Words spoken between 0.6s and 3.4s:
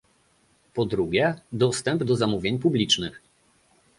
Po drugie, dostęp do zamówień publicznych